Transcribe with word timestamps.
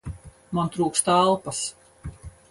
Man 0.59 0.71
trūkst 0.77 1.11
elpas! 1.15 1.59